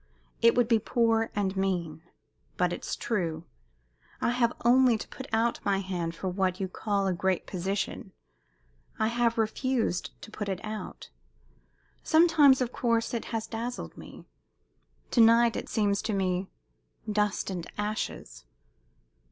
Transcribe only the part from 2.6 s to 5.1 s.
it's true. I have only to